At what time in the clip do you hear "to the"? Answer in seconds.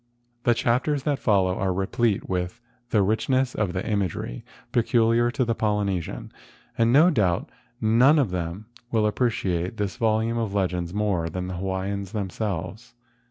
5.29-5.53